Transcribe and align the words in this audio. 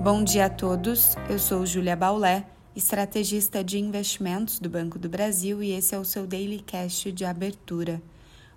Bom 0.00 0.22
dia 0.22 0.46
a 0.46 0.48
todos, 0.48 1.16
eu 1.28 1.40
sou 1.40 1.66
Júlia 1.66 1.96
Baulé, 1.96 2.46
estrategista 2.74 3.64
de 3.64 3.80
investimentos 3.80 4.60
do 4.60 4.70
Banco 4.70 4.96
do 4.96 5.08
Brasil 5.08 5.60
e 5.60 5.72
esse 5.72 5.92
é 5.92 5.98
o 5.98 6.04
seu 6.04 6.24
Daily 6.24 6.60
Cash 6.60 7.08
de 7.12 7.24
abertura. 7.24 8.00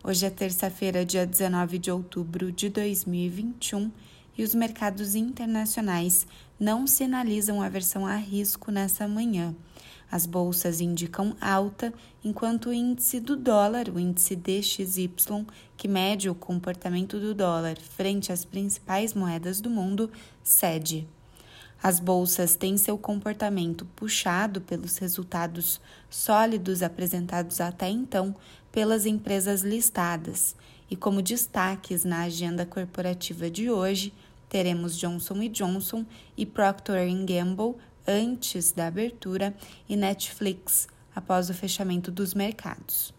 Hoje 0.04 0.24
é 0.24 0.30
terça-feira, 0.30 1.04
dia 1.04 1.26
19 1.26 1.80
de 1.80 1.90
outubro 1.90 2.52
de 2.52 2.70
2021 2.70 3.92
e 4.38 4.44
os 4.44 4.54
mercados 4.54 5.16
internacionais 5.16 6.28
não 6.60 6.86
sinalizam 6.86 7.60
aversão 7.60 8.06
a 8.06 8.16
risco 8.18 8.72
nessa 8.72 9.08
manhã. 9.08 9.56
As 10.12 10.28
bolsas 10.28 10.80
indicam 10.80 11.36
alta, 11.42 11.92
enquanto 12.24 12.70
o 12.70 12.74
índice 12.74 13.20
do 13.20 13.36
dólar, 13.36 13.90
o 13.90 14.00
índice 14.00 14.36
DXY, 14.36 15.48
que 15.76 15.88
mede 15.88 16.30
o 16.30 16.36
comportamento 16.36 17.20
do 17.20 17.34
dólar 17.34 17.78
frente 17.80 18.32
às 18.32 18.46
principais 18.46 19.16
moedas 19.16 19.60
do 19.60 19.72
mundo, 19.72 20.12
cede. 20.44 21.08
As 21.84 22.00
bolsas 22.00 22.56
têm 22.56 22.78
seu 22.78 22.98
comportamento 22.98 23.86
puxado 23.96 24.62
pelos 24.62 24.98
resultados 25.00 25.82
sólidos 26.10 26.84
apresentados 26.84 27.60
até 27.60 27.90
então 27.90 28.36
pelas 28.72 29.06
empresas 29.06 29.62
listadas, 29.62 30.56
e 30.90 30.96
como 30.96 31.22
destaques 31.22 32.04
na 32.04 32.22
agenda 32.22 32.66
corporativa 32.66 33.50
de 33.50 33.70
hoje, 33.70 34.14
teremos 34.48 34.98
Johnson 34.98 35.48
Johnson 35.50 36.06
e 36.38 36.46
Procter 36.46 37.08
Gamble 37.26 37.76
antes 38.08 38.72
da 38.72 38.88
abertura 38.88 39.56
e 39.88 39.96
Netflix 39.96 40.88
após 41.16 41.50
o 41.50 41.54
fechamento 41.54 42.12
dos 42.12 42.34
mercados. 42.34 43.14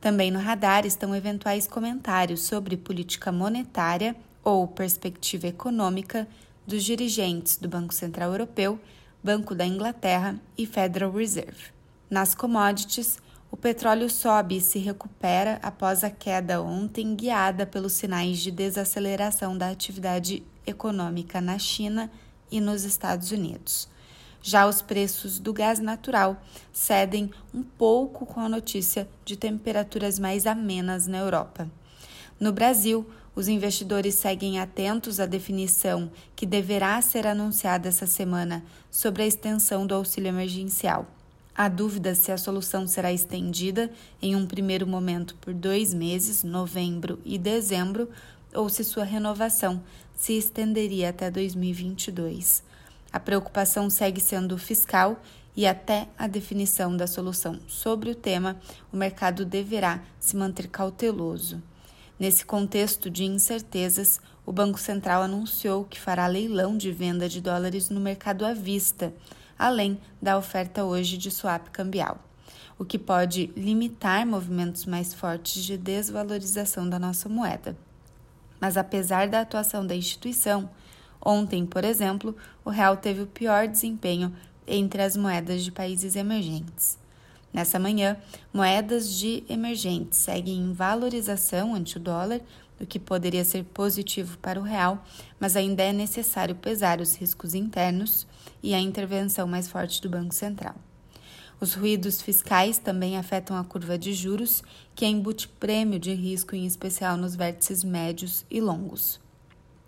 Também 0.00 0.30
no 0.30 0.40
radar 0.40 0.84
estão 0.84 1.14
eventuais 1.14 1.66
comentários 1.66 2.40
sobre 2.40 2.76
política 2.76 3.30
monetária 3.30 4.16
ou 4.42 4.66
perspectiva 4.66 5.46
econômica 5.46 6.26
dos 6.66 6.84
dirigentes 6.84 7.56
do 7.56 7.68
Banco 7.68 7.92
Central 7.92 8.32
Europeu, 8.32 8.78
Banco 9.22 9.54
da 9.54 9.66
Inglaterra 9.66 10.40
e 10.56 10.66
Federal 10.66 11.12
Reserve. 11.12 11.72
Nas 12.10 12.34
commodities, 12.34 13.18
o 13.50 13.56
petróleo 13.56 14.08
sobe 14.08 14.56
e 14.56 14.60
se 14.60 14.78
recupera 14.78 15.58
após 15.62 16.02
a 16.02 16.10
queda 16.10 16.62
ontem, 16.62 17.14
guiada 17.14 17.66
pelos 17.66 17.92
sinais 17.92 18.38
de 18.38 18.50
desaceleração 18.50 19.56
da 19.56 19.68
atividade 19.68 20.42
econômica 20.66 21.40
na 21.40 21.58
China 21.58 22.10
e 22.50 22.60
nos 22.60 22.84
Estados 22.84 23.30
Unidos. 23.30 23.88
Já 24.42 24.66
os 24.66 24.82
preços 24.82 25.38
do 25.38 25.52
gás 25.52 25.78
natural 25.78 26.42
cedem 26.72 27.30
um 27.54 27.62
pouco 27.62 28.26
com 28.26 28.40
a 28.40 28.48
notícia 28.48 29.08
de 29.24 29.36
temperaturas 29.36 30.18
mais 30.18 30.46
amenas 30.46 31.06
na 31.06 31.18
Europa. 31.18 31.70
No 32.38 32.52
Brasil, 32.52 33.06
os 33.34 33.48
investidores 33.48 34.14
seguem 34.14 34.60
atentos 34.60 35.18
à 35.18 35.26
definição 35.26 36.10
que 36.36 36.44
deverá 36.44 37.00
ser 37.00 37.26
anunciada 37.26 37.88
essa 37.88 38.06
semana 38.06 38.62
sobre 38.90 39.22
a 39.22 39.26
extensão 39.26 39.86
do 39.86 39.94
auxílio 39.94 40.28
emergencial. 40.28 41.06
Há 41.54 41.68
dúvida 41.68 42.14
se 42.14 42.32
a 42.32 42.38
solução 42.38 42.86
será 42.86 43.12
estendida 43.12 43.90
em 44.20 44.34
um 44.34 44.46
primeiro 44.46 44.86
momento 44.86 45.34
por 45.36 45.52
dois 45.52 45.92
meses, 45.92 46.42
novembro 46.42 47.18
e 47.24 47.38
dezembro, 47.38 48.08
ou 48.54 48.68
se 48.68 48.84
sua 48.84 49.04
renovação 49.04 49.82
se 50.14 50.34
estenderia 50.34 51.10
até 51.10 51.30
2022. 51.30 52.62
A 53.12 53.20
preocupação 53.20 53.90
segue 53.90 54.20
sendo 54.20 54.56
fiscal 54.56 55.22
e 55.54 55.66
até 55.66 56.08
a 56.18 56.26
definição 56.26 56.96
da 56.96 57.06
solução 57.06 57.60
sobre 57.66 58.10
o 58.10 58.14
tema, 58.14 58.58
o 58.90 58.96
mercado 58.96 59.44
deverá 59.44 60.02
se 60.18 60.34
manter 60.36 60.68
cauteloso. 60.68 61.62
Nesse 62.22 62.46
contexto 62.46 63.10
de 63.10 63.24
incertezas, 63.24 64.20
o 64.46 64.52
Banco 64.52 64.78
Central 64.78 65.22
anunciou 65.22 65.84
que 65.84 65.98
fará 65.98 66.28
leilão 66.28 66.76
de 66.76 66.92
venda 66.92 67.28
de 67.28 67.40
dólares 67.40 67.90
no 67.90 67.98
mercado 67.98 68.46
à 68.46 68.54
vista, 68.54 69.12
além 69.58 69.98
da 70.22 70.38
oferta 70.38 70.84
hoje 70.84 71.18
de 71.18 71.32
swap 71.32 71.66
cambial, 71.72 72.20
o 72.78 72.84
que 72.84 72.96
pode 72.96 73.50
limitar 73.56 74.24
movimentos 74.24 74.86
mais 74.86 75.12
fortes 75.12 75.64
de 75.64 75.76
desvalorização 75.76 76.88
da 76.88 76.96
nossa 76.96 77.28
moeda. 77.28 77.76
Mas 78.60 78.76
apesar 78.76 79.26
da 79.26 79.40
atuação 79.40 79.84
da 79.84 79.96
instituição, 79.96 80.70
ontem, 81.20 81.66
por 81.66 81.82
exemplo, 81.82 82.36
o 82.64 82.70
real 82.70 82.96
teve 82.96 83.22
o 83.22 83.26
pior 83.26 83.66
desempenho 83.66 84.32
entre 84.64 85.02
as 85.02 85.16
moedas 85.16 85.64
de 85.64 85.72
países 85.72 86.14
emergentes. 86.14 87.01
Nessa 87.52 87.78
manhã, 87.78 88.16
moedas 88.52 89.10
de 89.12 89.44
emergentes 89.48 90.18
seguem 90.18 90.58
em 90.58 90.72
valorização 90.72 91.74
ante 91.74 91.98
o 91.98 92.00
dólar, 92.00 92.40
o 92.80 92.86
que 92.86 92.98
poderia 92.98 93.44
ser 93.44 93.64
positivo 93.64 94.38
para 94.38 94.58
o 94.58 94.62
real, 94.62 95.04
mas 95.38 95.54
ainda 95.54 95.82
é 95.82 95.92
necessário 95.92 96.54
pesar 96.54 97.00
os 97.00 97.14
riscos 97.14 97.54
internos 97.54 98.26
e 98.62 98.74
a 98.74 98.80
intervenção 98.80 99.46
mais 99.46 99.68
forte 99.68 100.00
do 100.00 100.08
Banco 100.08 100.34
Central. 100.34 100.74
Os 101.60 101.74
ruídos 101.74 102.20
fiscais 102.20 102.78
também 102.78 103.16
afetam 103.16 103.56
a 103.56 103.62
curva 103.62 103.96
de 103.96 104.12
juros, 104.12 104.64
que 104.96 105.06
embute 105.06 105.46
prêmio 105.46 106.00
de 106.00 106.12
risco, 106.12 106.56
em 106.56 106.66
especial 106.66 107.16
nos 107.16 107.36
vértices 107.36 107.84
médios 107.84 108.44
e 108.50 108.60
longos. 108.60 109.20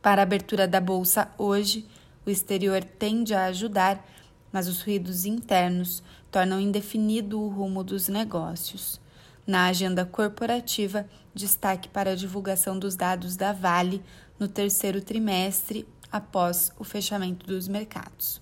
Para 0.00 0.22
a 0.22 0.24
abertura 0.24 0.68
da 0.68 0.80
bolsa 0.80 1.28
hoje, 1.36 1.84
o 2.24 2.30
exterior 2.30 2.84
tende 2.84 3.34
a 3.34 3.46
ajudar, 3.46 4.06
mas 4.54 4.68
os 4.68 4.80
ruídos 4.82 5.26
internos 5.26 6.00
tornam 6.30 6.60
indefinido 6.60 7.40
o 7.40 7.48
rumo 7.48 7.82
dos 7.82 8.06
negócios. 8.06 9.00
Na 9.44 9.66
agenda 9.66 10.06
corporativa, 10.06 11.06
destaque 11.34 11.88
para 11.88 12.12
a 12.12 12.14
divulgação 12.14 12.78
dos 12.78 12.94
dados 12.94 13.34
da 13.34 13.52
Vale 13.52 14.00
no 14.38 14.46
terceiro 14.46 15.02
trimestre 15.02 15.84
após 16.10 16.70
o 16.78 16.84
fechamento 16.84 17.44
dos 17.44 17.66
mercados. 17.66 18.40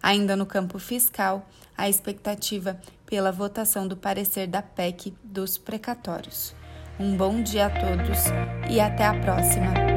Ainda 0.00 0.36
no 0.36 0.46
campo 0.46 0.78
fiscal, 0.78 1.44
a 1.76 1.88
expectativa 1.88 2.80
pela 3.04 3.32
votação 3.32 3.88
do 3.88 3.96
parecer 3.96 4.46
da 4.46 4.62
PEC 4.62 5.12
dos 5.24 5.58
precatórios. 5.58 6.54
Um 7.00 7.16
bom 7.16 7.42
dia 7.42 7.66
a 7.66 7.70
todos 7.70 8.18
e 8.70 8.78
até 8.78 9.04
a 9.04 9.20
próxima! 9.20 9.87